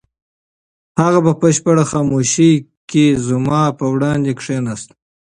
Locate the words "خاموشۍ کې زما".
1.91-3.61